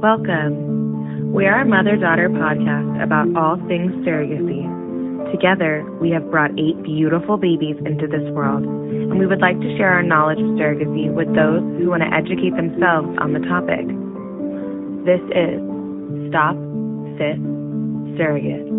[0.00, 1.34] Welcome.
[1.34, 4.64] We are a mother daughter podcast about all things surrogacy.
[5.30, 9.76] Together, we have brought eight beautiful babies into this world, and we would like to
[9.76, 13.84] share our knowledge of surrogacy with those who want to educate themselves on the topic.
[15.04, 15.60] This is
[16.32, 16.56] Stop,
[17.20, 17.36] Sit,
[18.16, 18.72] Surrogate.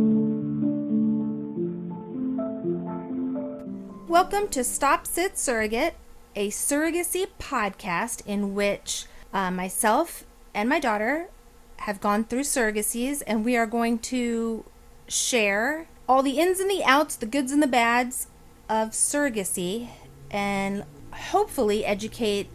[4.09, 5.93] Welcome to Stop Sit Surrogate,
[6.35, 11.29] a surrogacy podcast in which uh, myself and my daughter
[11.77, 14.65] have gone through surrogacies, and we are going to
[15.07, 18.27] share all the ins and the outs, the goods and the bads
[18.69, 19.89] of surrogacy,
[20.29, 22.49] and hopefully educate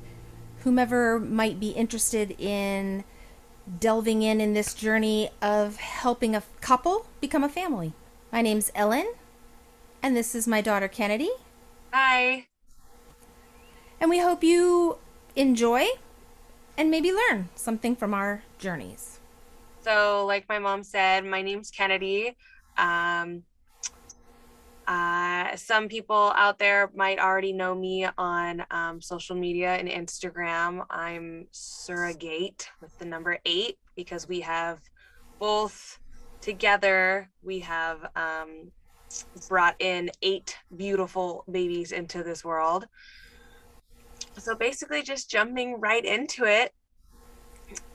[0.60, 3.04] whomever might be interested in
[3.80, 7.92] delving in in this journey of helping a couple become a family.
[8.32, 9.12] My name's Ellen,
[10.02, 11.30] and this is my daughter Kenedi.
[11.92, 12.46] Hi.
[14.00, 14.98] And we hope you
[15.34, 15.86] enjoy
[16.78, 19.20] and maybe learn something from our journeys.
[19.82, 22.34] So, like my mom said, my name's Kenedi.
[22.76, 23.42] Um,
[24.86, 30.84] uh, some people out there might already know me on um, social media and Instagram.
[30.90, 34.80] I'm Surrogate with the number eight because we have
[35.40, 35.98] both
[36.40, 38.70] together, we have um,
[39.48, 42.86] brought in eight beautiful babies into this world.
[44.38, 46.72] So basically, just jumping right into it.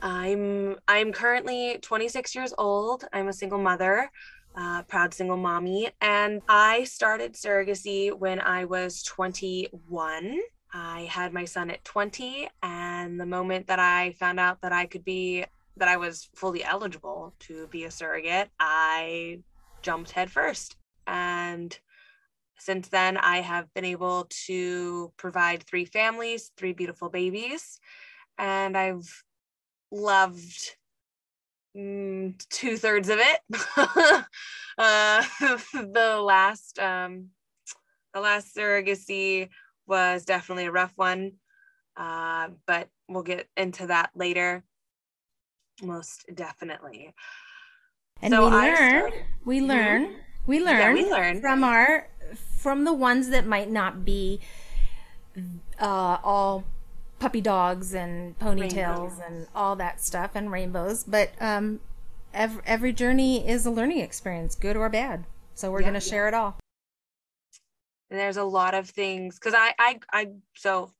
[0.00, 3.04] I'm I'm currently 26 years old.
[3.12, 4.10] I'm a single mother
[4.54, 5.90] uh, proud single mommy.
[6.00, 10.38] And I started surrogacy when I was 21.
[10.74, 12.48] I had my son at 20.
[12.62, 15.44] And the moment that I found out that I could be,
[15.76, 19.40] that I was fully eligible to be a surrogate, I
[19.82, 20.76] jumped headfirst.
[21.06, 21.76] And
[22.58, 27.80] since then, I have been able to provide three families, three beautiful babies.
[28.38, 29.24] And I've
[29.92, 30.74] loved
[31.76, 33.40] mm, two thirds of it.
[34.78, 35.22] uh,
[35.72, 37.28] the last um,
[38.14, 39.48] the last surrogacy
[39.86, 41.32] was definitely a rough one,
[41.96, 44.64] uh, but we'll get into that later.
[45.82, 47.14] Most definitely.
[48.20, 49.12] And so we learn,
[49.44, 49.66] we mm-hmm.
[49.66, 50.14] learn,
[50.46, 52.08] we learn, yeah, we learn from our
[52.58, 54.40] from the ones that might not be
[55.80, 56.64] uh, all
[57.22, 61.04] puppy dogs and ponytails and all that stuff and rainbows.
[61.04, 61.78] But um,
[62.34, 65.24] every, every journey is a learning experience, good or bad.
[65.54, 66.58] So we're yeah, going to share it all.
[68.10, 70.90] And there's a lot of things because I, I, I, so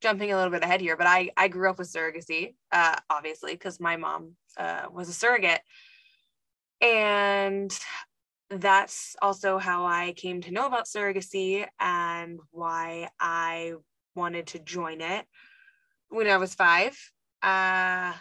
[0.00, 3.54] jumping a little bit ahead here, but I, I grew up with surrogacy, uh, obviously,
[3.54, 5.62] because my mom uh, was a surrogate.
[6.80, 7.76] And
[8.50, 13.72] that's also how I came to know about surrogacy and why I
[14.14, 15.26] wanted to join it
[16.12, 16.96] when I was five.
[17.42, 18.12] Uh,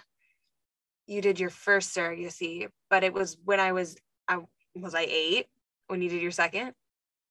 [1.06, 3.98] you did your first surrogacy, but it was when I was
[4.28, 4.40] I
[4.76, 5.48] was I eight
[5.88, 6.74] when you did your second.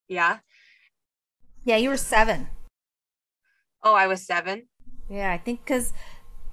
[0.08, 0.38] Yeah.
[1.64, 2.48] Yeah, you were seven.
[3.82, 4.68] Oh, I was seven.
[5.08, 5.92] Yeah, I think because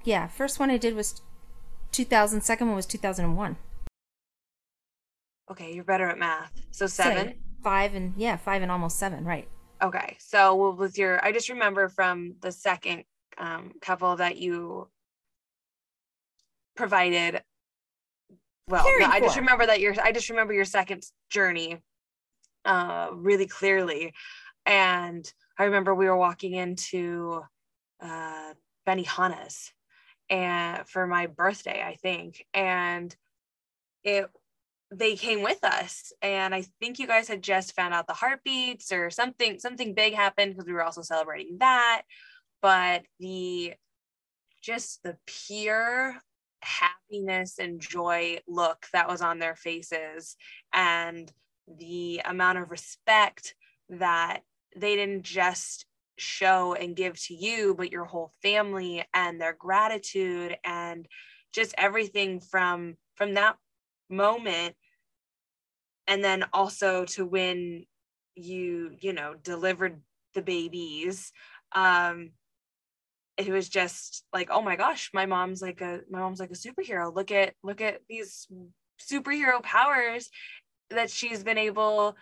[0.04, 1.20] yeah, first one I did was
[1.92, 2.40] 2000.
[2.42, 3.56] Second one was 2001.
[5.50, 6.52] Okay, you're better at math.
[6.70, 9.48] So seven, Six, five, and yeah, five and almost seven, right?
[9.82, 13.04] Okay, so with your, I just remember from the second
[13.38, 14.88] um, couple that you
[16.76, 17.42] provided.
[18.68, 21.78] Well no, i just remember that your i just remember your second journey
[22.64, 24.12] uh really clearly.
[24.66, 27.42] And i remember we were walking into
[28.02, 28.52] uh
[28.86, 29.72] benihana's
[30.28, 32.46] and for my birthday i think.
[32.54, 33.14] And
[34.04, 34.30] it
[34.90, 36.12] they came with us.
[36.22, 40.14] And i think you guys had just found out the heartbeats or something something big
[40.14, 42.02] happened because we were also celebrating that
[42.62, 43.74] but the
[44.62, 46.16] just the pure
[46.60, 50.36] happiness and joy look that was on their faces
[50.72, 51.32] and
[51.78, 53.54] the amount of respect
[53.88, 54.40] that
[54.76, 55.86] they didn't just
[56.16, 61.06] show and give to you but your whole family and their gratitude and
[61.52, 63.56] just everything from from that
[64.10, 64.74] moment.
[66.06, 67.84] And then also to when
[68.34, 70.00] you you know delivered
[70.34, 71.32] the babies
[71.72, 72.30] um
[73.38, 76.54] it was just like oh my gosh my mom's like a my mom's like a
[76.54, 77.14] superhero.
[77.14, 78.48] Look at look at these
[79.00, 80.28] superhero powers
[80.90, 82.16] that she's been able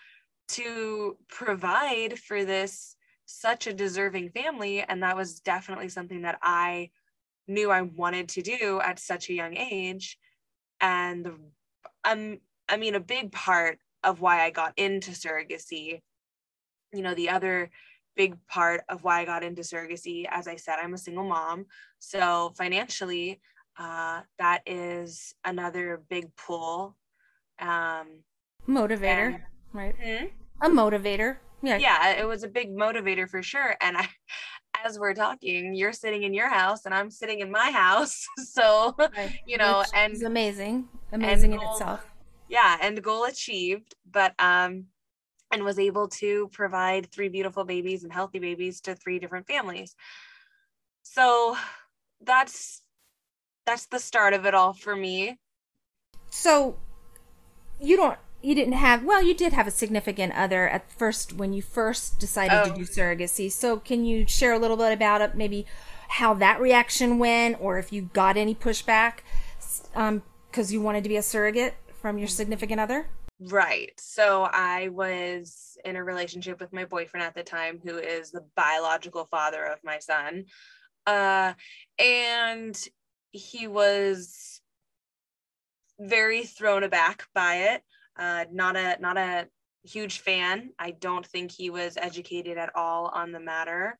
[0.48, 4.82] to provide for this such a deserving family.
[4.82, 6.90] And that was definitely something that i
[7.48, 10.18] knew i wanted to do at such a young age.
[10.80, 11.26] And
[12.04, 16.00] um, i mean a big part of why i got into surrogacy
[16.92, 17.70] you know the other
[18.16, 20.26] big part of why I got into surrogacy.
[20.30, 21.66] As I said, I'm a single mom.
[21.98, 23.40] So financially,
[23.78, 26.96] Uh, that is another big pull.
[27.58, 28.24] Um,
[28.66, 29.42] motivator, and,
[29.74, 29.94] right?
[30.02, 30.26] Hmm?
[30.62, 31.36] A motivator.
[31.62, 31.76] Yeah.
[31.76, 33.76] Yeah, it was a big motivator for sure.
[33.82, 34.08] And I,
[34.84, 38.26] as we're talking, you're sitting in your house and I'm sitting in my house.
[38.38, 39.38] So, right.
[39.46, 42.00] you know, Which and it's amazing, amazing in itself.
[42.48, 43.94] Yeah, and goal achieved.
[44.10, 44.86] But um,
[45.52, 49.94] and was able to provide three beautiful babies and healthy babies to three different families.
[51.02, 51.56] So
[52.20, 52.82] that's
[53.64, 55.38] that's the start of it all for me.
[56.30, 56.76] So
[57.80, 61.52] you don't you didn't have well you did have a significant other at first when
[61.52, 62.68] you first decided oh.
[62.68, 65.66] to do surrogacy so can you share a little bit about it maybe
[66.08, 69.18] how that reaction went or if you got any pushback
[69.58, 70.22] because um,
[70.68, 73.08] you wanted to be a surrogate from your significant other
[73.40, 73.92] right.
[73.98, 78.44] So i was in a relationship with my boyfriend at the time who is the
[78.56, 80.46] biological father of my son.
[81.06, 81.52] Uh,
[81.98, 82.76] and
[83.32, 84.60] he was
[85.98, 87.82] very thrown aback by it.
[88.18, 89.46] Uh, not a not a
[89.84, 90.70] huge fan.
[90.78, 93.98] I don't think he was educated at all on the matter,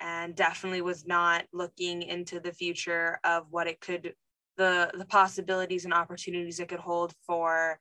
[0.00, 4.14] and definitely was not looking into the future of what it could,
[4.56, 7.80] the the possibilities and opportunities it could hold for,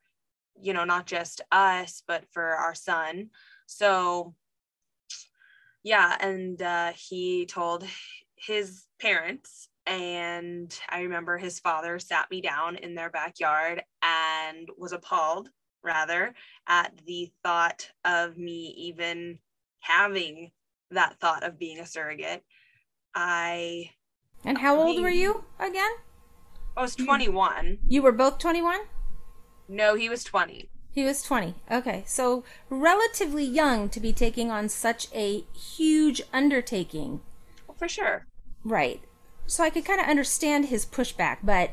[0.62, 3.30] you know, not just us but for our son.
[3.68, 4.36] So,
[5.84, 7.84] yeah, and uh, he told
[8.36, 14.94] his parents and I remember his father sat me down in their backyard and was
[14.94, 15.50] appalled
[15.84, 16.34] rather
[16.68, 19.40] at the thought of me even
[19.80, 20.52] having
[20.92, 22.44] that thought of being a surrogate.
[23.14, 23.92] I
[24.44, 25.92] And how old were you again?
[26.76, 27.80] I was 21.
[27.88, 28.80] You were both 21?
[29.68, 30.70] No, he was 20.
[30.92, 31.56] He was 20.
[31.70, 32.04] Okay.
[32.08, 37.22] So relatively young to be taking on such a huge undertaking.
[37.68, 38.28] Well, for sure.
[38.64, 39.02] Right.
[39.48, 41.72] So I could kind of understand his pushback, but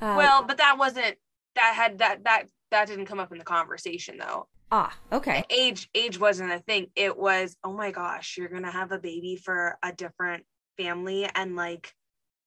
[0.00, 1.16] uh, well, but that wasn't
[1.54, 4.48] that had that that that didn't come up in the conversation though.
[4.72, 5.44] Ah, okay.
[5.50, 6.88] Age age wasn't a thing.
[6.96, 10.44] It was, oh my gosh, you're gonna have a baby for a different
[10.76, 11.94] family and like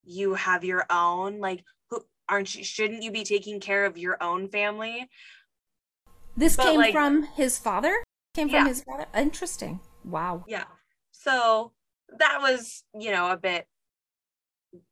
[0.04, 1.40] you have your own.
[1.40, 1.64] Like
[2.28, 5.08] aren't you shouldn't you be taking care of your own family?
[6.38, 7.96] This but came like, from his father?
[8.34, 8.68] Came from yeah.
[8.68, 9.06] his father?
[9.16, 9.80] Interesting.
[10.04, 10.44] Wow.
[10.48, 10.66] Yeah.
[11.12, 11.72] So
[12.20, 13.66] that was, you know, a bit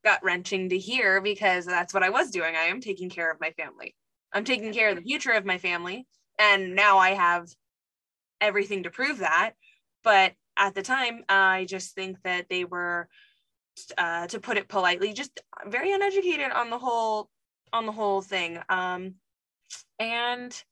[0.04, 2.56] gut wrenching to hear because that's what I was doing.
[2.56, 3.96] I am taking care of my family.
[4.34, 6.08] I'm taking care of the future of my family.
[6.40, 7.50] And now I have
[8.42, 9.52] everything to prove that.
[10.04, 13.08] But at the time, I just think that they were,
[13.98, 17.30] uh, to put it politely, just very uneducated on the whole
[17.72, 18.60] on the whole thing.
[18.70, 19.16] Um,
[20.00, 20.64] and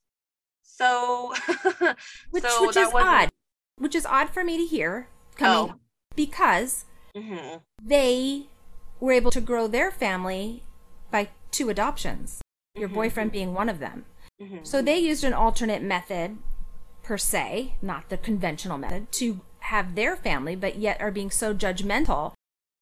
[0.62, 1.34] so,
[2.32, 3.30] which, so which is odd,
[3.78, 5.80] which is odd for me to hear coming oh.
[6.16, 7.58] because mm-hmm.
[7.84, 8.48] they
[9.00, 10.64] were able to grow their family
[11.10, 12.42] by two adoptions
[12.76, 12.96] your mm-hmm.
[12.96, 14.06] boyfriend being one of them.
[14.42, 14.64] Mm-hmm.
[14.64, 16.38] So they used an alternate method,
[17.04, 21.54] per se, not the conventional method, to have their family, but yet are being so
[21.54, 22.34] judgmental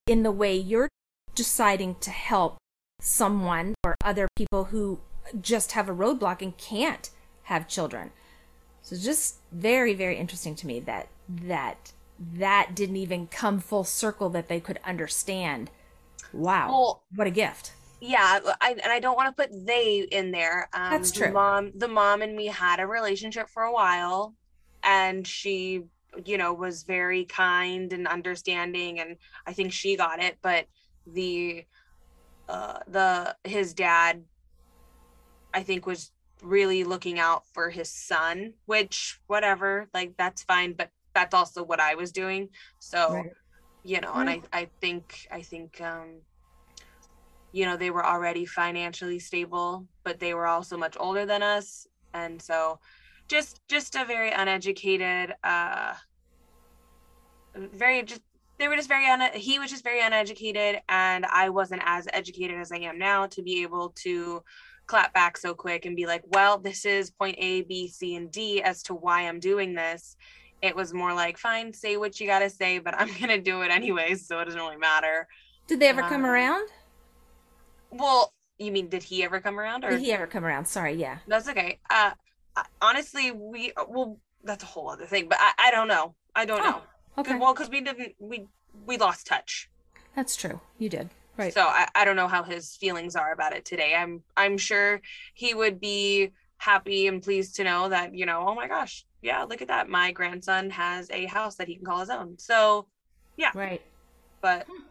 [0.10, 0.90] in the way you're
[1.36, 2.58] deciding to help
[3.00, 5.00] someone or other people who
[5.40, 7.12] just have a roadblock and can't
[7.44, 8.10] have children.
[8.82, 11.94] So just very, very interesting to me that that
[12.34, 15.70] that didn't even come full circle that they could understand.
[16.34, 16.70] Wow.
[16.70, 20.70] Well, what a gift yeah I, and i don't want to put they in there
[20.74, 24.36] um, that's true the mom the mom and me had a relationship for a while
[24.84, 25.84] and she
[26.26, 30.66] you know was very kind and understanding and i think she got it but
[31.08, 31.64] the
[32.48, 34.24] uh the his dad
[35.54, 36.12] i think was
[36.42, 41.80] really looking out for his son which whatever like that's fine but that's also what
[41.80, 42.50] i was doing
[42.80, 43.32] so right.
[43.84, 46.22] you know and i i think i think um
[47.52, 51.88] you know they were already financially stable but they were also much older than us
[52.14, 52.80] and so
[53.30, 55.94] just just a very uneducated uh
[57.56, 58.22] very just
[58.58, 62.60] they were just very un he was just very uneducated and i wasn't as educated
[62.60, 64.44] as i am now to be able to
[64.88, 68.32] clap back so quick and be like well this is point a b c and
[68.32, 70.18] d as to why i'm doing this
[70.62, 73.62] it was more like fine say what you got to say but i'm gonna do
[73.62, 75.28] it anyways so it doesn't really matter
[75.68, 76.68] did they ever um, come around
[77.92, 79.84] well, you mean did he ever come around?
[79.84, 80.66] Or did he ever come around?
[80.66, 81.20] Sorry, yeah.
[81.28, 81.80] That's okay.
[81.90, 82.12] Uh,
[82.82, 86.16] honestly, we uh, well, that's a whole other thing, but I, I don't know.
[86.36, 86.82] I don't oh, know.
[87.18, 87.38] Okay.
[87.38, 88.48] Well, because we didn't we
[88.86, 89.70] we lost touch.
[90.16, 90.60] That's true.
[90.78, 91.10] You did.
[91.38, 91.54] Right.
[91.54, 93.96] So I, I don't know how his feelings are about it today.
[93.96, 95.02] I'm I'm sure
[95.34, 99.44] he would be happy and pleased to know that, you know, oh my gosh, yeah,
[99.44, 99.88] look at that.
[99.88, 102.38] My grandson has a house that he can call his own.
[102.38, 102.88] So
[103.38, 103.52] yeah.
[103.56, 103.82] Right.
[104.42, 104.84] But hmm.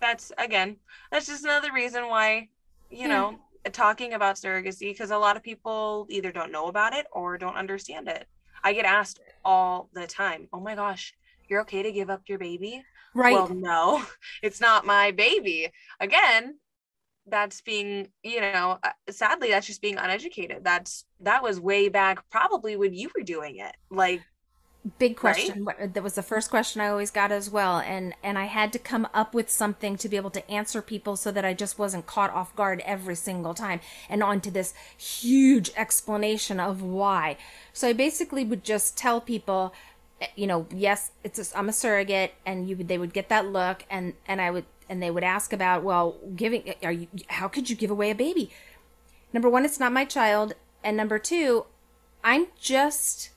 [0.00, 0.76] that's again,
[1.10, 2.48] that's just another reason why,
[2.90, 3.08] you yeah.
[3.08, 3.38] know,
[3.72, 7.56] talking about surrogacy because a lot of people either don't know about it or don't
[7.56, 8.26] understand it.
[8.62, 11.14] I get asked all the time, "Oh my gosh,
[11.48, 12.82] you're okay to give up your baby?"
[13.14, 13.32] Right.
[13.32, 14.04] Well, no,
[14.42, 15.70] it's not my baby.
[16.00, 16.58] Again,
[17.26, 20.64] that's being, you know, uh, sadly that's just being uneducated.
[20.64, 23.76] That's that was way back probably when you were doing it.
[23.90, 24.22] Like
[24.98, 25.92] big question right?
[25.92, 28.78] that was the first question i always got as well and and i had to
[28.78, 32.06] come up with something to be able to answer people so that i just wasn't
[32.06, 37.36] caught off guard every single time and onto this huge explanation of why
[37.72, 39.74] so i basically would just tell people
[40.36, 43.46] you know yes it's a, i'm a surrogate and you would they would get that
[43.46, 47.48] look and and i would and they would ask about well giving are you how
[47.48, 48.50] could you give away a baby
[49.32, 51.66] number one it's not my child and number two
[52.24, 53.30] i'm just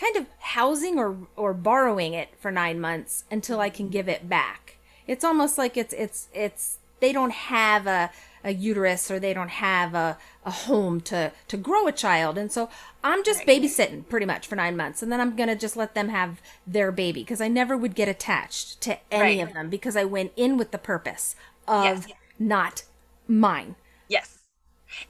[0.00, 4.28] kind of housing or or borrowing it for 9 months until I can give it
[4.28, 4.78] back.
[5.06, 8.10] It's almost like it's it's it's they don't have a
[8.42, 12.50] a uterus or they don't have a, a home to to grow a child and
[12.50, 12.68] so
[13.04, 13.62] i'm just right.
[13.62, 16.90] babysitting pretty much for nine months and then i'm gonna just let them have their
[16.90, 19.48] baby because i never would get attached to any right.
[19.48, 21.36] of them because i went in with the purpose
[21.68, 22.16] of yes.
[22.38, 22.82] not
[23.28, 23.76] mine
[24.08, 24.38] yes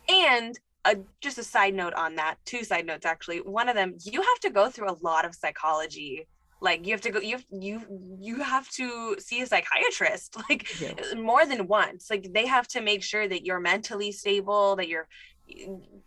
[0.09, 3.39] and a, just a side note on that two side notes actually.
[3.39, 6.27] One of them you have to go through a lot of psychology.
[6.63, 7.83] Like you have to go you have, you
[8.21, 10.95] you have to see a psychiatrist like yeah.
[11.17, 12.11] more than once.
[12.11, 15.09] Like they have to make sure that you're mentally stable that you're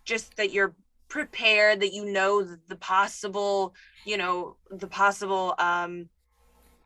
[0.04, 0.74] just that you're
[1.08, 6.08] prepared that you know the, the possible you know the possible um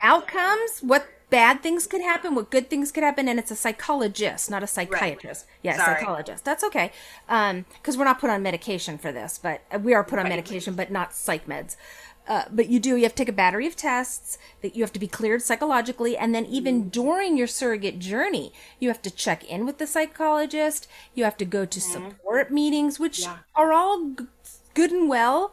[0.02, 4.50] outcomes what bad things could happen, what good things could happen, and it's a psychologist,
[4.50, 5.46] not a psychiatrist.
[5.46, 5.58] Right.
[5.62, 6.00] Yeah, Sorry.
[6.00, 6.44] psychologist.
[6.44, 6.92] That's okay,
[7.26, 10.28] because um, we're not put on medication for this, but uh, we are put on
[10.28, 11.76] medication, but not psych meds.
[12.28, 14.92] Uh, but you do you have to take a battery of tests that you have
[14.92, 16.90] to be cleared psychologically and then even mm.
[16.90, 21.46] during your surrogate journey you have to check in with the psychologist you have to
[21.46, 22.10] go to mm-hmm.
[22.10, 23.38] support meetings which yeah.
[23.54, 24.12] are all
[24.74, 25.52] good and well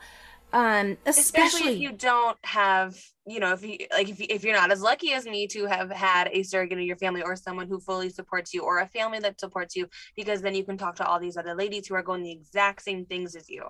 [0.54, 2.96] um, especially, especially if you don't have
[3.28, 5.66] you know if you like if, you, if you're not as lucky as me to
[5.66, 8.88] have had a surrogate in your family or someone who fully supports you or a
[8.88, 11.96] family that supports you because then you can talk to all these other ladies who
[11.96, 13.64] are going the exact same things as you.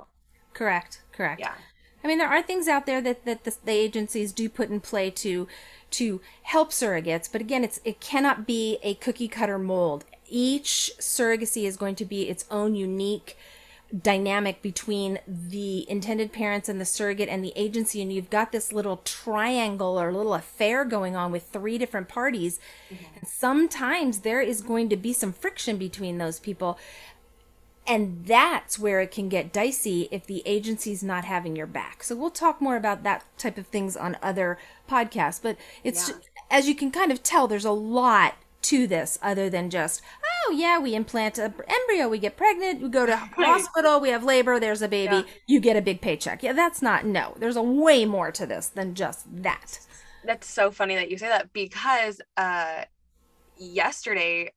[0.54, 1.40] Correct correct.
[1.40, 1.54] Yeah.
[2.04, 4.80] I mean there are things out there that that the, the agencies do put in
[4.80, 5.48] play to
[5.92, 10.06] to help surrogates but again it's it cannot be a cookie cutter mold.
[10.28, 13.38] Each surrogacy is going to be its own unique
[14.02, 18.74] dynamic between the intended parents and the surrogate and the agency and you've got this
[18.74, 22.60] little triangle or little affair going on with three different parties
[22.90, 23.04] mm-hmm.
[23.16, 26.78] and sometimes there is going to be some friction between those people
[27.88, 32.16] and that's where it can get dicey if the agency's not having your back so
[32.16, 34.58] we'll talk more about that type of things on other
[34.90, 36.16] podcasts but it's yeah.
[36.50, 38.36] as you can kind of tell there's a lot
[38.66, 40.02] to this other than just
[40.48, 44.24] oh yeah we implant an embryo we get pregnant we go to hospital we have
[44.24, 45.24] labor there's a baby yeah.
[45.48, 46.44] you get a big paycheck.
[46.44, 49.80] Yeah that's not no there's a way more to this than just that.
[50.24, 52.84] That's so funny that you say that because uh
[53.58, 54.52] yesterday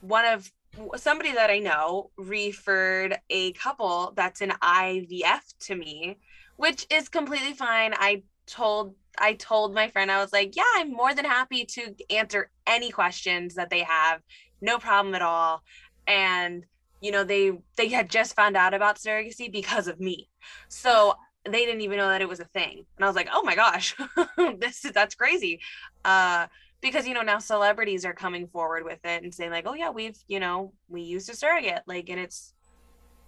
[0.00, 0.52] one of
[0.96, 6.16] somebody that i know referred a couple that's an ivf to me
[6.58, 7.94] which is completely fine.
[7.96, 11.94] I told I told my friend, I was like, yeah, I'm more than happy to
[12.10, 14.20] answer any questions that they have.
[14.60, 15.62] No problem at all.
[16.06, 16.64] And
[17.00, 20.28] you know, they they had just found out about surrogacy because of me.
[20.68, 22.84] So they didn't even know that it was a thing.
[22.96, 23.94] And I was like, oh my gosh,
[24.58, 25.60] this is that's crazy.
[26.04, 26.46] Uh
[26.80, 29.90] because you know now celebrities are coming forward with it and saying like oh yeah
[29.90, 32.54] we've you know we used a surrogate like and it's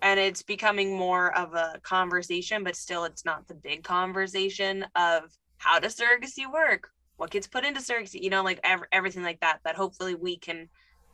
[0.03, 5.23] and it's becoming more of a conversation but still it's not the big conversation of
[5.61, 6.89] how does surrogacy work?
[7.19, 8.23] What gets put into surrogacy?
[8.23, 10.69] You know like ev- everything like that that hopefully we can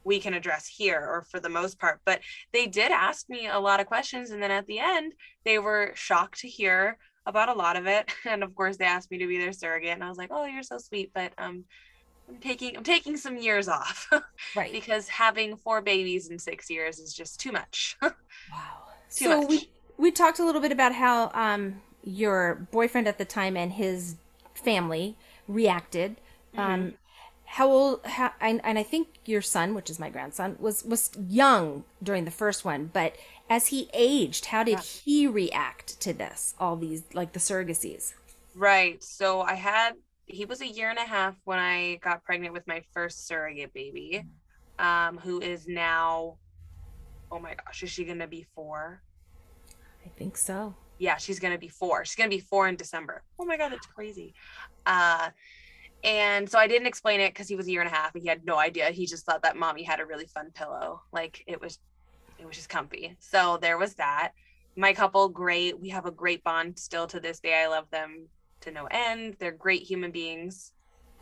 [0.04, 2.00] we can address here or for the most part.
[2.04, 2.20] But
[2.52, 5.12] they did ask me a lot of questions and then at the end
[5.44, 8.10] they were shocked to hear about a lot of it.
[8.24, 10.46] And of course they asked me to be their surrogate and i was like oh
[10.46, 11.64] you're so sweet but um
[12.28, 14.08] i'm taking i'm taking some years off.
[14.54, 14.70] Right.
[14.72, 17.96] Because having four babies in six years is just too much.
[18.02, 18.12] Wow.
[19.10, 19.50] too so much.
[19.50, 23.72] we we talked a little bit about how um your boyfriend at the time and
[23.72, 24.14] his
[24.66, 26.16] family reacted.
[26.54, 26.60] Mm-hmm.
[26.60, 26.94] Um,
[27.44, 28.04] how old?
[28.04, 32.24] How, and, and I think your son, which is my grandson, was was young during
[32.24, 32.90] the first one.
[32.92, 33.14] But
[33.48, 34.80] as he aged, how did yeah.
[35.04, 36.56] he react to this?
[36.58, 38.14] All these like the surrogacies.
[38.56, 39.02] Right.
[39.02, 39.92] So I had
[40.26, 43.72] he was a year and a half when I got pregnant with my first surrogate
[43.72, 44.24] baby,
[44.80, 46.38] um, who is now,
[47.30, 49.02] oh my gosh, is she gonna be four?
[50.04, 52.04] I think so yeah, she's gonna be four.
[52.04, 53.22] She's gonna be four in December.
[53.38, 54.34] Oh my god, that's crazy.
[54.84, 55.30] Uh,
[56.04, 58.22] and so I didn't explain it because he was a year and a half and
[58.22, 58.90] he had no idea.
[58.90, 61.02] He just thought that mommy had a really fun pillow.
[61.12, 61.78] Like it was
[62.38, 63.16] it was just comfy.
[63.18, 64.32] So there was that.
[64.76, 65.80] My couple, great.
[65.80, 67.62] We have a great bond still to this day.
[67.62, 68.28] I love them
[68.60, 69.36] to no end.
[69.38, 70.72] They're great human beings.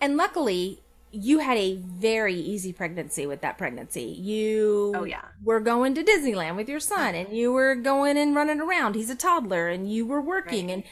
[0.00, 0.82] And luckily,
[1.14, 4.02] you had a very easy pregnancy with that pregnancy.
[4.02, 5.22] You oh, yeah.
[5.42, 7.26] were going to Disneyland with your son mm-hmm.
[7.26, 8.94] and you were going and running around.
[8.94, 10.74] He's a toddler and you were working right.
[10.74, 10.82] and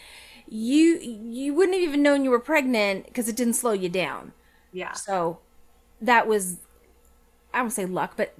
[0.48, 4.32] you you wouldn't have even known you were pregnant because it didn't slow you down.
[4.72, 4.92] Yeah.
[4.92, 5.40] So
[6.00, 6.58] that was
[7.52, 8.34] I won't say luck, but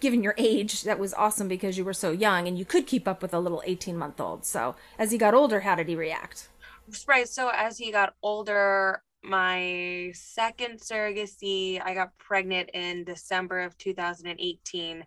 [0.00, 3.06] given your age, that was awesome because you were so young and you could keep
[3.06, 4.44] up with a little 18 month old.
[4.44, 6.48] So as he got older, how did he react?
[7.06, 7.28] Right.
[7.28, 15.04] So as he got older, my second surrogacy, I got pregnant in December of 2018.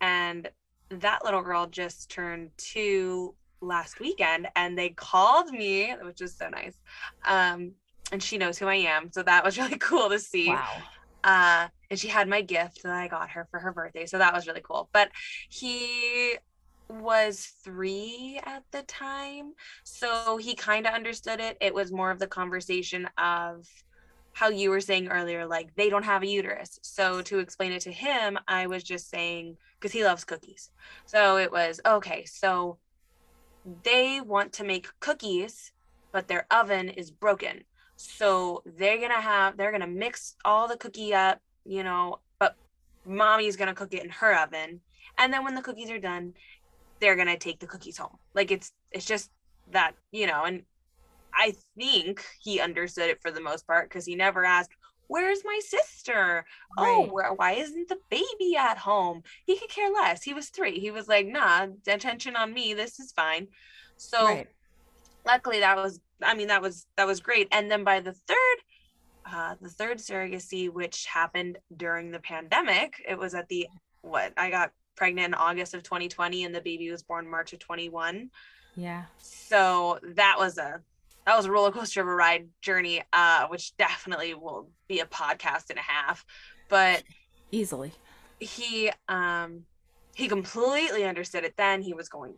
[0.00, 0.50] And
[0.90, 6.48] that little girl just turned two last weekend and they called me, which is so
[6.48, 6.76] nice.
[7.24, 7.72] Um,
[8.12, 9.12] and she knows who I am.
[9.12, 10.48] So that was really cool to see.
[10.48, 10.82] Wow.
[11.22, 14.06] Uh, and she had my gift that I got her for her birthday.
[14.06, 14.88] So that was really cool.
[14.92, 15.10] But
[15.48, 16.36] he
[16.90, 19.52] was three at the time.
[19.84, 21.56] So he kind of understood it.
[21.60, 23.66] It was more of the conversation of
[24.32, 26.78] how you were saying earlier, like they don't have a uterus.
[26.82, 30.70] So to explain it to him, I was just saying, because he loves cookies.
[31.06, 32.78] So it was, okay, so
[33.82, 35.72] they want to make cookies,
[36.12, 37.64] but their oven is broken.
[37.96, 42.20] So they're going to have, they're going to mix all the cookie up, you know,
[42.38, 42.56] but
[43.04, 44.80] mommy's going to cook it in her oven.
[45.18, 46.34] And then when the cookies are done,
[47.00, 48.16] they're going to take the cookies home.
[48.34, 49.30] Like it's, it's just
[49.72, 50.62] that, you know, and
[51.34, 54.70] I think he understood it for the most part because he never asked,
[55.06, 56.44] Where's my sister?
[56.78, 57.08] Oh, right.
[57.08, 59.22] Oh, where, why isn't the baby at home?
[59.44, 60.22] He could care less.
[60.22, 60.78] He was three.
[60.78, 62.74] He was like, Nah, attention on me.
[62.74, 63.48] This is fine.
[63.96, 64.46] So, right.
[65.26, 67.48] luckily, that was, I mean, that was, that was great.
[67.50, 68.56] And then by the third,
[69.26, 73.66] uh, the third surrogacy, which happened during the pandemic, it was at the,
[74.02, 77.58] what, I got pregnant in August of 2020 and the baby was born March of
[77.58, 78.28] 21.
[78.76, 79.04] Yeah.
[79.18, 80.82] So that was a
[81.26, 85.06] that was a roller coaster of a ride journey, uh, which definitely will be a
[85.06, 86.26] podcast and a half.
[86.68, 87.02] But
[87.50, 87.92] easily,
[88.40, 89.62] he um
[90.14, 91.56] he completely understood it.
[91.56, 92.34] Then he was going,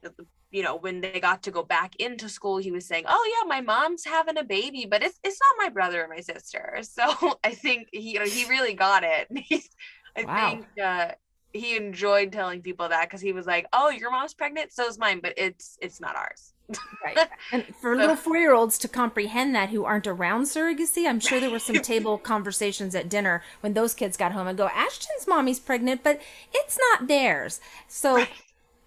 [0.52, 3.48] you know, when they got to go back into school, he was saying, "Oh yeah,
[3.48, 7.38] my mom's having a baby, but it's it's not my brother or my sister." So
[7.42, 9.26] I think he you know he really got it.
[10.16, 10.50] I wow.
[10.50, 11.12] think uh,
[11.52, 14.98] he enjoyed telling people that because he was like, "Oh, your mom's pregnant, so is
[14.98, 16.52] mine, but it's it's not ours."
[17.04, 17.28] right.
[17.52, 21.20] And for so, little four year olds to comprehend that who aren't around surrogacy, I'm
[21.20, 24.68] sure there were some table conversations at dinner when those kids got home and go,
[24.68, 26.20] "Ashton's mommy's pregnant, but
[26.54, 28.28] it's not theirs." So right.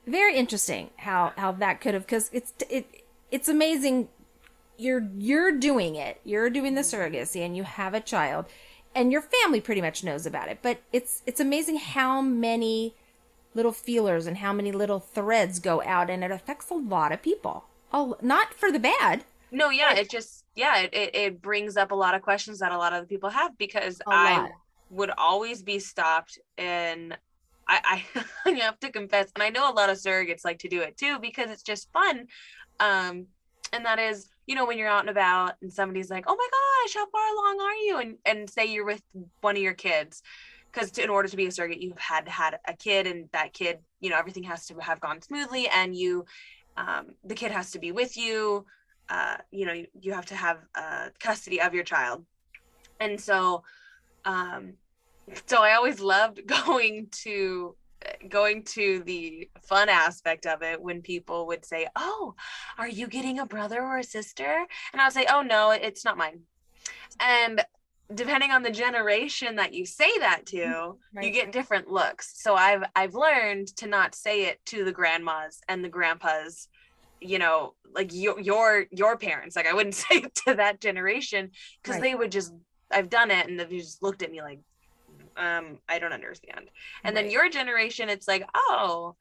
[0.08, 4.10] very interesting how how that could have because it's it it's amazing.
[4.78, 6.20] You're you're doing it.
[6.24, 8.46] You're doing the surrogacy, and you have a child
[8.96, 10.60] and your family pretty much knows about it.
[10.62, 12.96] But it's it's amazing how many
[13.54, 17.22] little feelers and how many little threads go out, and it affects a lot of
[17.22, 17.66] people.
[17.94, 19.26] Oh, not for the bad.
[19.52, 22.72] No, yeah, it just yeah, it, it, it brings up a lot of questions that
[22.72, 24.50] a lot of the people have because I
[24.90, 27.18] would always be stopped and
[27.68, 28.04] I,
[28.46, 30.98] I have to confess, and I know a lot of surrogates like to do it
[30.98, 32.28] too because it's just fun.
[32.80, 33.28] Um,
[33.74, 36.48] and that is you know when you're out and about and somebody's like oh my
[36.52, 37.98] gosh how far along are you?
[37.98, 39.04] And and say you're with
[39.42, 40.22] one of your kids
[40.72, 43.80] because in order to be a surrogate you've had had a kid and that kid
[44.00, 46.26] you know everything has to have gone smoothly and you
[46.78, 48.66] um, the kid has to be with you
[49.10, 52.26] uh, you know you, you have to have uh, custody of your child.
[53.00, 53.64] And so
[54.26, 54.74] um,
[55.46, 57.76] so i always loved going to
[58.30, 62.36] going to the fun aspect of it when people would say, "Oh,
[62.78, 66.06] are you getting a brother or a sister?" and I would say, "Oh no, it's
[66.06, 66.42] not mine."
[67.20, 67.64] And
[68.14, 71.18] depending on the generation that you say that to, mm-hmm.
[71.18, 71.26] right.
[71.26, 72.42] you get different looks.
[72.42, 76.68] So I've I've learned to not say it to the grandmas and the grandpas,
[77.20, 79.56] you know, like your your your parents.
[79.56, 82.04] Like I wouldn't say it to that generation because right.
[82.04, 82.54] they would just
[82.92, 84.60] I've done it and they've just looked at me like
[85.38, 86.70] um i don't understand.
[87.04, 87.24] And right.
[87.24, 89.16] then your generation it's like oh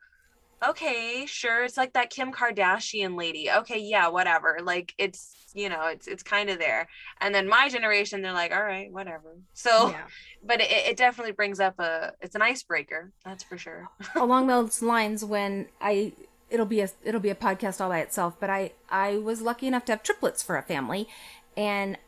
[0.67, 3.51] okay sure it's like that kim kardashian lady.
[3.51, 4.59] Okay yeah whatever.
[4.63, 6.89] Like it's you know it's it's kind of there.
[7.21, 9.37] And then my generation they're like all right whatever.
[9.53, 10.05] So yeah.
[10.45, 13.89] but it, it definitely brings up a it's an icebreaker that's for sure.
[14.15, 16.13] Along those lines when i
[16.51, 19.67] it'll be a it'll be a podcast all by itself but i i was lucky
[19.67, 21.09] enough to have triplets for a family.
[21.57, 21.99] And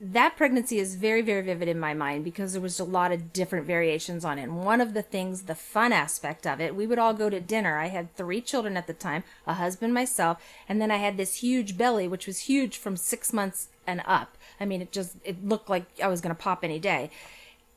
[0.00, 3.32] that pregnancy is very, very vivid in my mind because there was a lot of
[3.32, 4.42] different variations on it.
[4.42, 7.40] And one of the things, the fun aspect of it, we would all go to
[7.40, 7.78] dinner.
[7.78, 11.36] I had three children at the time, a husband, myself, and then I had this
[11.36, 14.36] huge belly, which was huge from six months and up.
[14.60, 17.10] I mean, it just it looked like I was going to pop any day.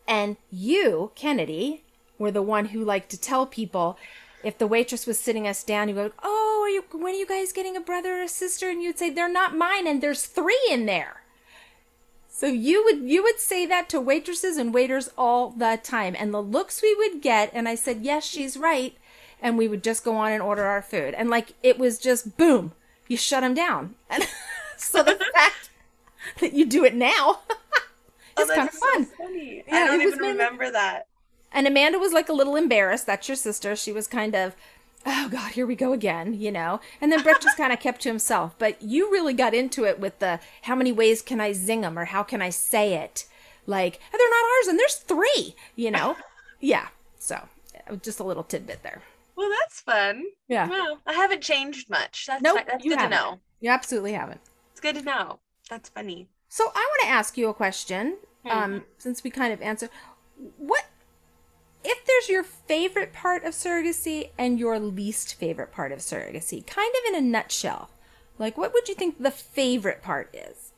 [0.06, 1.84] And you, Kenedi,
[2.18, 3.98] were the one who liked to tell people
[4.44, 7.26] if the waitress was sitting us down, you go, "Oh, are you, when are you
[7.26, 10.26] guys getting a brother or a sister?" And you'd say, "They're not mine," and there's
[10.26, 11.19] three in there.
[12.40, 16.34] So you would you would say that to waitresses and waiters all the time, and
[16.34, 18.96] the looks we would get, and I said, "Yes, she's right,"
[19.42, 22.38] and we would just go on and order our food, and like it was just
[22.38, 22.72] boom,
[23.10, 23.96] you shut them down.
[24.10, 24.26] And
[24.78, 25.70] so the fact
[26.40, 27.42] that you do it now
[28.38, 29.06] oh, is oh, kind of fun.
[29.06, 29.64] So funny.
[29.68, 31.08] Yeah, I don't even remember that.
[31.52, 33.06] And Amanda was like a little embarrassed.
[33.06, 33.76] That's your sister.
[33.76, 34.56] She was kind of,
[35.06, 36.80] oh God, here we go again, you know?
[37.02, 38.56] And then Brett just kind of kept to himself.
[38.58, 41.98] But you really got into it with the how many ways can I zing them
[41.98, 43.26] or how can I say it?
[43.66, 46.16] Like, oh, they're not ours and there's three, you know?
[46.60, 46.88] yeah.
[47.18, 47.48] So
[48.02, 49.02] just a little tidbit there.
[49.36, 50.26] Well, that's fun.
[50.48, 50.68] Yeah.
[50.68, 52.26] Well, I haven't changed much.
[52.28, 53.18] That's nope, That's good haven't.
[53.18, 53.40] to know.
[53.62, 54.42] You absolutely haven't.
[54.72, 55.40] It's good to know.
[55.70, 56.28] That's funny.
[56.50, 58.18] So I want to ask you a question.
[58.46, 58.50] Hmm.
[58.52, 59.90] Um, since we kind of answered,
[60.58, 60.86] what
[61.84, 66.94] if there's your favorite part of surrogacy and your least favorite part of surrogacy, kind
[66.96, 67.90] of in a nutshell,
[68.38, 70.74] like what would you think the favorite part is?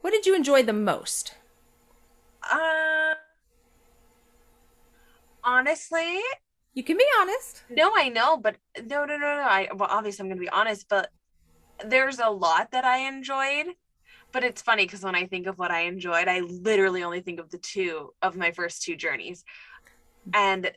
[0.00, 1.34] What did you enjoy the most?
[2.42, 3.14] Uh,
[5.44, 6.20] honestly,
[6.72, 7.62] you can be honest.
[7.68, 9.42] No, I know, but no, no, no, no.
[9.42, 11.10] I well, obviously, I'm going to be honest, but
[11.84, 13.66] there's a lot that I enjoyed.
[14.32, 17.40] But it's funny because when I think of what I enjoyed, I literally only think
[17.40, 19.44] of the two of my first two journeys
[20.32, 20.70] and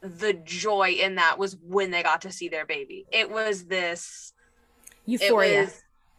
[0.00, 3.06] the joy in that was when they got to see their baby.
[3.12, 4.32] It was this
[5.06, 5.62] euphoria.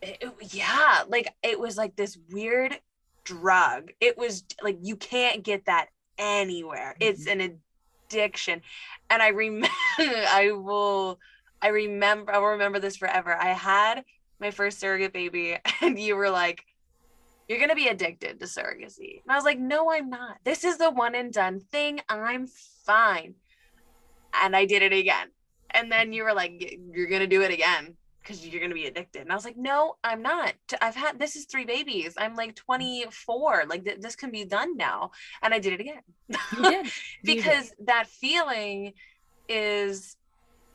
[0.01, 2.79] It was, it, yeah, like it was like this weird
[3.23, 3.91] drug.
[3.99, 5.87] It was like you can't get that
[6.17, 6.95] anywhere.
[6.99, 7.09] Mm-hmm.
[7.09, 7.59] It's an
[8.09, 8.61] addiction.
[9.09, 11.19] And I remember I will
[11.61, 13.35] I remember I will remember this forever.
[13.35, 14.03] I had
[14.39, 16.63] my first surrogate baby and you were like
[17.49, 19.23] you're going to be addicted to surrogacy.
[19.23, 20.38] And I was like, no, I'm not.
[20.45, 21.99] This is the one and done thing.
[22.07, 23.33] I'm fine.
[24.41, 25.29] And I did it again.
[25.71, 28.75] And then you were like, you're going to do it again because you're going to
[28.75, 29.23] be addicted.
[29.23, 30.53] And I was like, no, I'm not.
[30.79, 32.13] I've had, this is three babies.
[32.17, 33.63] I'm like 24.
[33.67, 35.09] Like th- this can be done now.
[35.41, 36.01] And I did it again.
[36.55, 36.91] You did.
[37.23, 37.88] because did.
[37.88, 38.93] that feeling
[39.47, 40.17] is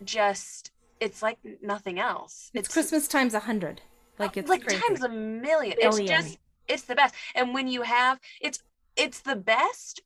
[0.04, 2.50] just, it's like nothing else.
[2.52, 3.80] It's, it's Christmas times a hundred.
[4.18, 4.80] Like it's like crazy.
[4.80, 5.76] times a million.
[5.80, 6.02] Billion.
[6.02, 7.14] It's just it's the best.
[7.34, 8.62] And when you have it's
[8.96, 10.02] it's the best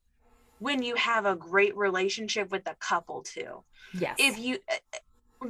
[0.59, 3.63] when you have a great relationship with a couple too.
[3.93, 4.15] Yes.
[4.19, 4.97] If you eh, eh,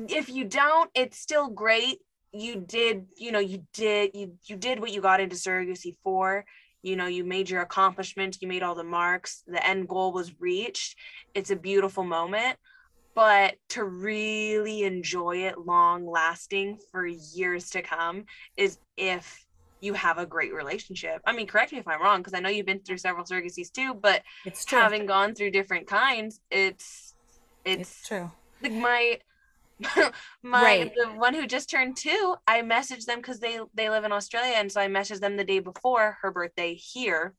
[0.10, 2.00] if you don't it's still great.
[2.32, 6.46] You did you know you did you you did what you got into surrogacy for.
[6.84, 9.44] You know you made your accomplishment you made all the marks.
[9.48, 10.96] The end goal was reached.
[11.34, 12.58] It's a beautiful moment.
[13.16, 19.46] But to really enjoy it long lasting for years to come is if
[19.82, 21.22] you have a great relationship.
[21.26, 23.72] I mean, correct me if I'm wrong, because I know you've been through several surrogacies
[23.72, 24.80] too, but it's true.
[24.80, 27.16] having gone through different kinds, it's
[27.66, 28.32] it's, it's true.
[28.62, 29.20] Like my
[30.44, 30.94] my right.
[30.96, 34.56] the one who just turned two, I messaged them because they they live in Australia,
[34.58, 37.34] and so I messaged them the day before her birthday here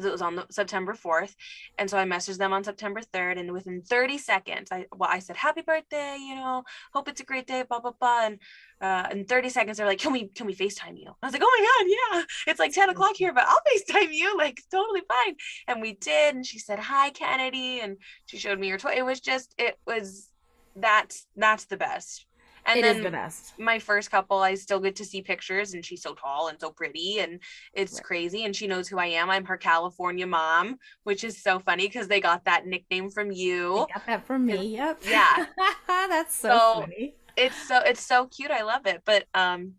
[0.00, 1.34] because it was on the, September 4th.
[1.78, 3.38] And so I messaged them on September 3rd.
[3.38, 7.24] And within 30 seconds, I well, I said, Happy birthday, you know, hope it's a
[7.24, 8.26] great day, blah, blah, blah.
[8.26, 8.38] And
[8.80, 11.14] uh, in 30 seconds, they're like, Can we can we FaceTime you?
[11.22, 12.24] I was like, Oh my God, yeah.
[12.46, 14.36] It's like 10 o'clock here, but I'll FaceTime you.
[14.36, 15.36] Like totally fine.
[15.68, 16.34] And we did.
[16.34, 17.82] And she said, Hi, Kenedi.
[17.82, 18.94] And she showed me her toy.
[18.96, 20.28] It was just, it was
[20.76, 22.26] that's that's the best
[22.66, 23.58] and it then the best.
[23.58, 26.70] My first couple, I still get to see pictures, and she's so tall and so
[26.70, 27.40] pretty, and
[27.72, 28.04] it's right.
[28.04, 28.44] crazy.
[28.44, 29.30] And she knows who I am.
[29.30, 33.86] I'm her California mom, which is so funny because they got that nickname from you.
[33.88, 34.76] They got that from me.
[34.76, 35.02] Yep.
[35.08, 35.46] Yeah.
[35.86, 37.14] That's so, so, funny.
[37.36, 38.50] It's so it's so cute.
[38.50, 39.02] I love it.
[39.04, 39.74] But um,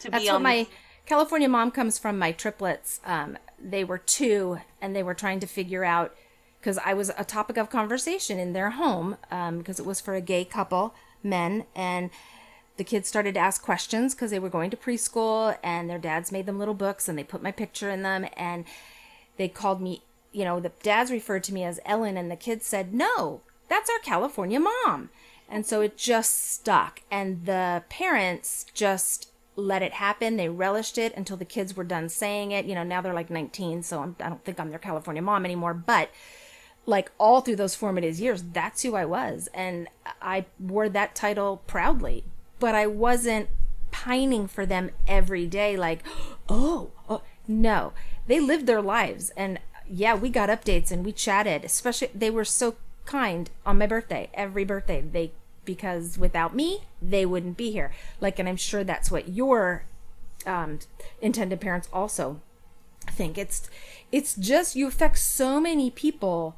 [0.00, 0.66] to That's be on my
[1.06, 2.18] California mom comes from.
[2.18, 3.00] My triplets.
[3.04, 6.14] Um, they were two, and they were trying to figure out
[6.60, 10.14] because I was a topic of conversation in their home because um, it was for
[10.14, 12.10] a gay couple men and
[12.76, 16.32] the kids started to ask questions because they were going to preschool and their dads
[16.32, 18.64] made them little books and they put my picture in them and
[19.36, 22.66] they called me you know the dads referred to me as ellen and the kids
[22.66, 25.08] said no that's our california mom.
[25.48, 30.36] And so it just stuck and the parents just let it happen.
[30.36, 32.66] They relished it until the kids were done saying it.
[32.66, 35.22] You know now they're like 19 so I'm, i do not think i'm their california
[35.22, 36.10] mom anymore but
[36.86, 39.48] like all through those formative years, that's who I was.
[39.54, 39.88] And
[40.20, 42.24] I wore that title proudly,
[42.58, 43.48] but I wasn't
[43.90, 46.02] pining for them every day, like,
[46.48, 47.92] oh, oh, no.
[48.26, 49.30] They lived their lives.
[49.36, 53.86] And yeah, we got updates and we chatted, especially, they were so kind on my
[53.86, 55.00] birthday, every birthday.
[55.00, 55.32] They,
[55.64, 57.92] because without me, they wouldn't be here.
[58.20, 59.84] Like, and I'm sure that's what your
[60.46, 60.80] um,
[61.20, 62.40] intended parents also
[63.10, 63.68] think it's
[64.12, 66.56] it's just you affect so many people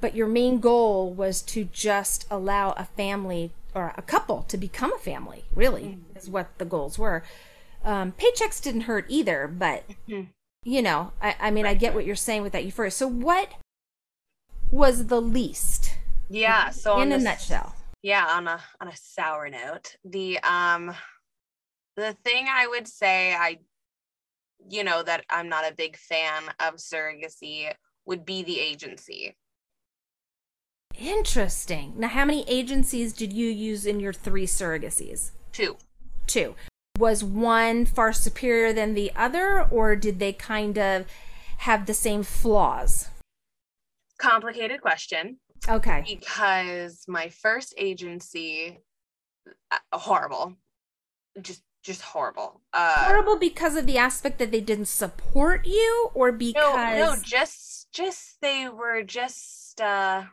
[0.00, 4.92] but your main goal was to just allow a family or a couple to become
[4.92, 6.18] a family really mm-hmm.
[6.18, 7.22] is what the goals were
[7.84, 10.22] um, paychecks didn't hurt either but mm-hmm.
[10.64, 11.70] you know i, I mean right.
[11.70, 13.52] i get what you're saying with that you first so what
[14.70, 15.94] was the least
[16.28, 20.94] yeah so in a nutshell yeah on a on a sour note the um
[21.96, 23.58] the thing i would say i
[24.68, 27.72] you know that i'm not a big fan of surrogacy
[28.06, 29.34] would be the agency
[30.98, 31.94] Interesting.
[31.96, 35.30] Now, how many agencies did you use in your three surrogacies?
[35.52, 35.76] Two.
[36.26, 36.54] Two.
[36.98, 41.06] Was one far superior than the other, or did they kind of
[41.58, 43.08] have the same flaws?
[44.18, 45.38] Complicated question.
[45.68, 46.04] Okay.
[46.06, 48.78] Because my first agency,
[49.70, 50.56] uh, horrible,
[51.40, 52.60] just just horrible.
[52.74, 57.22] Uh, horrible because of the aspect that they didn't support you, or because no, no,
[57.22, 60.24] just just they were just uh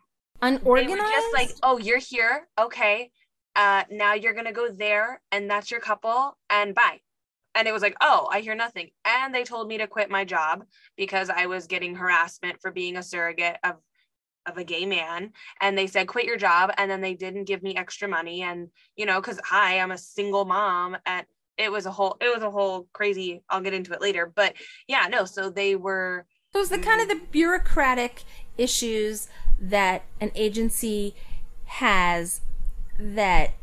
[0.42, 0.90] unorganized.
[0.90, 3.12] They were just like, oh, you're here, okay.
[3.56, 7.00] Uh, now you're gonna go there, and that's your couple, and bye.
[7.56, 8.92] And it was like, oh, I hear nothing.
[9.04, 10.64] And they told me to quit my job
[10.96, 13.78] because I was getting harassment for being a surrogate of
[14.48, 17.62] of a gay man and they said quit your job and then they didn't give
[17.62, 21.26] me extra money and you know cuz hi I'm a single mom and
[21.58, 24.54] it was a whole it was a whole crazy I'll get into it later but
[24.88, 28.24] yeah no so they were so it was the kind of the bureaucratic
[28.58, 29.28] issues
[29.60, 31.16] that an agency
[31.66, 32.42] has
[33.00, 33.54] that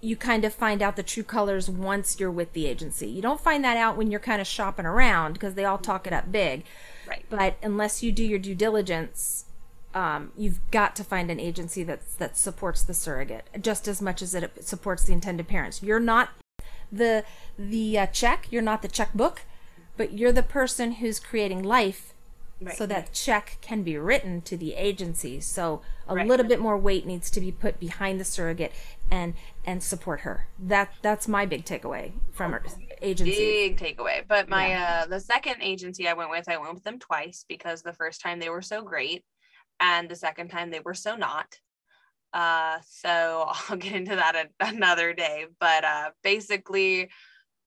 [0.00, 3.06] you kind of find out the true colors once you're with the agency.
[3.06, 6.06] You don't find that out when you're kind of shopping around because they all talk
[6.06, 6.64] it up big.
[7.06, 7.24] Right.
[7.28, 9.44] But unless you do your due diligence,
[9.94, 14.22] um, you've got to find an agency that that supports the surrogate just as much
[14.22, 15.82] as it supports the intended parents.
[15.82, 16.30] You're not
[16.90, 17.24] the
[17.58, 18.46] the uh, check.
[18.50, 19.42] You're not the checkbook,
[19.96, 22.14] but you're the person who's creating life
[22.62, 22.76] Right.
[22.76, 25.40] So that check can be written to the agency.
[25.40, 26.26] So a right.
[26.26, 28.72] little bit more weight needs to be put behind the surrogate
[29.10, 30.46] and and support her.
[30.58, 32.62] That that's my big takeaway from her
[33.00, 33.32] agency.
[33.32, 34.24] Big takeaway.
[34.28, 35.02] But my yeah.
[35.04, 38.20] uh the second agency I went with, I went with them twice because the first
[38.20, 39.24] time they were so great
[39.80, 41.58] and the second time they were so not.
[42.34, 47.08] Uh so I'll get into that another day, but uh basically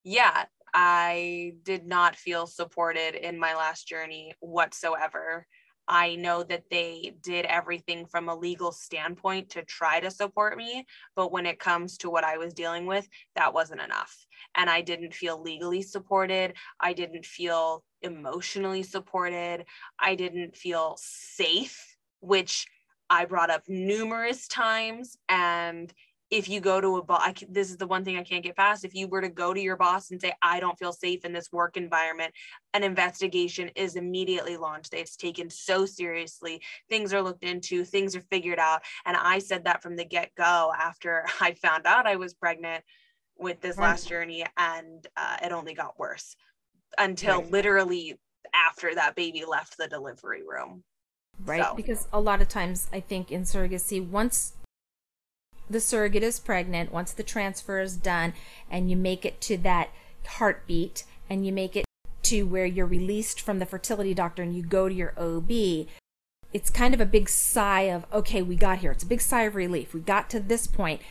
[0.04, 5.46] yeah, I did not feel supported in my last journey whatsoever.
[5.88, 10.86] I know that they did everything from a legal standpoint to try to support me,
[11.16, 14.26] but when it comes to what I was dealing with, that wasn't enough.
[14.56, 16.54] And I didn't feel legally supported.
[16.80, 19.66] I didn't feel emotionally supported.
[20.00, 22.66] I didn't feel safe, which
[23.10, 25.18] I brought up numerous times.
[25.28, 25.94] And
[26.34, 28.84] if you go to a boss, this is the one thing I can't get past.
[28.84, 31.32] If you were to go to your boss and say, I don't feel safe in
[31.32, 32.34] this work environment,
[32.74, 34.96] an investigation is immediately launched.
[34.96, 36.60] It's taken so seriously.
[36.90, 38.82] Things are looked into, things are figured out.
[39.06, 42.84] And I said that from the get go after I found out I was pregnant
[43.38, 43.90] with this right.
[43.90, 46.36] last journey, and uh, it only got worse
[46.98, 47.52] until right.
[47.52, 48.16] literally
[48.56, 50.84] after that baby left the delivery room.
[51.46, 51.64] Right.
[51.64, 51.76] So.
[51.76, 54.54] Because a lot of times I think in surrogacy, once
[55.70, 58.34] the surrogate is pregnant, once the transfer is done,
[58.70, 59.90] and you make it to that
[60.26, 61.86] heartbeat and you make it
[62.24, 65.88] to where you're released from the fertility doctor and you go to your OB,
[66.54, 68.92] it's kind of a big sigh of, okay, we got here.
[68.92, 69.94] It's a big sigh of relief.
[69.94, 71.02] We got to this point.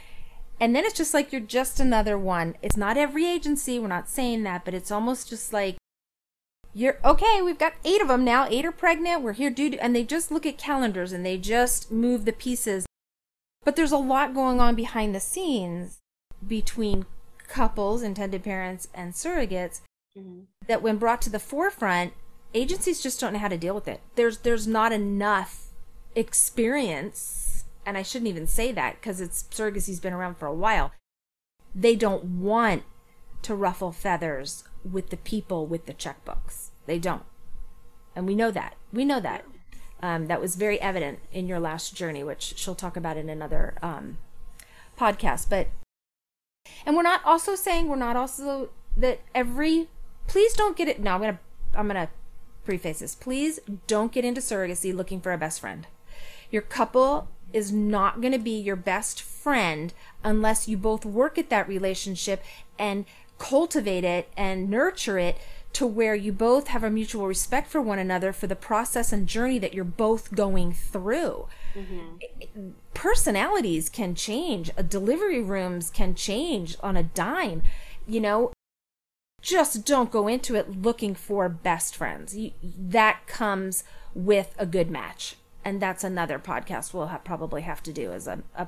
[0.61, 2.55] And then it's just like you're just another one.
[2.63, 5.77] It's not every agency, we're not saying that, but it's almost just like
[6.75, 8.47] you're okay, we've got eight of them now.
[8.49, 9.21] Eight are pregnant.
[9.21, 12.33] We're here due to, and they just look at calendars and they just move the
[12.33, 12.87] pieces
[13.65, 15.99] but there's a lot going on behind the scenes
[16.47, 17.07] between
[17.49, 19.81] couples, intended parents, and surrogates
[20.17, 20.41] mm-hmm.
[20.67, 22.13] that when brought to the forefront,
[22.55, 24.01] agencies just don't know how to deal with it.
[24.17, 25.69] There's there's not enough
[26.15, 30.93] experience, and I shouldn't even say that because it's surrogacy's been around for a while.
[31.75, 32.83] They don't want
[33.43, 36.71] to ruffle feathers with the people with the checkbooks.
[36.87, 37.25] They don't.
[38.15, 38.77] And we know that.
[38.93, 39.45] We know that.
[40.03, 43.75] Um, that was very evident in your last journey, which she'll talk about in another
[43.83, 44.19] um,
[44.99, 45.49] podcast.
[45.49, 45.69] But,
[46.85, 49.89] and we're not also saying we're not also that every.
[50.27, 51.01] Please don't get it.
[51.01, 51.39] No, I'm gonna
[51.75, 52.09] I'm gonna
[52.65, 53.15] preface this.
[53.15, 55.87] Please don't get into surrogacy looking for a best friend.
[56.51, 59.93] Your couple is not going to be your best friend
[60.25, 62.43] unless you both work at that relationship
[62.79, 63.05] and
[63.39, 65.37] cultivate it and nurture it
[65.75, 69.27] to where you both have a mutual respect for one another for the process and
[69.27, 71.47] journey that you're both going through.
[71.75, 72.71] Mm-hmm.
[72.95, 77.63] Personalities can change, delivery rooms can change on a dime.
[78.07, 78.53] You know,
[79.41, 82.37] just don't go into it looking for best friends.
[82.37, 85.37] You, that comes with a good match.
[85.65, 88.67] And that's another podcast we'll have, probably have to do as a, a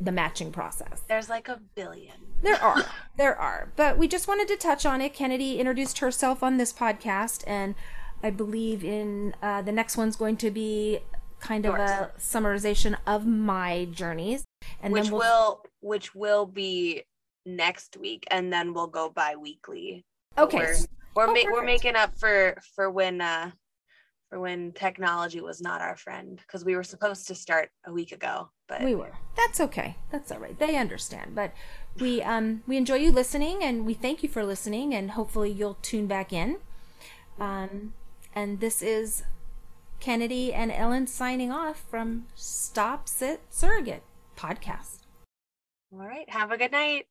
[0.00, 1.02] the matching process.
[1.08, 2.14] There's like a billion.
[2.42, 2.84] There are.
[3.16, 3.72] there are.
[3.76, 5.14] But we just wanted to touch on it.
[5.14, 7.74] Kenedi introduced herself on this podcast, and
[8.22, 11.00] I believe in uh, the next one's going to be
[11.40, 14.44] kind of a summarization of my journeys.
[14.80, 15.18] And which we'll...
[15.18, 17.02] will which will be
[17.44, 20.04] next week, and then we'll go bi-weekly.
[20.38, 20.58] Okay.
[20.58, 23.50] We're, we're, oh, ma- we're making up for for when uh
[24.30, 28.12] for when technology was not our friend because we were supposed to start a week
[28.12, 29.12] ago but we were.
[29.36, 29.96] that's okay.
[30.10, 30.58] That's all right.
[30.58, 31.34] They understand.
[31.34, 31.52] But
[31.98, 35.78] we um we enjoy you listening and we thank you for listening and hopefully you'll
[35.82, 36.56] tune back in.
[37.38, 37.92] Um
[38.34, 39.24] and this is
[40.00, 44.02] Kenedi and ellen signing off from stop sit surrogate
[44.36, 45.00] podcast.
[45.92, 46.28] All right.
[46.30, 47.06] Have a good night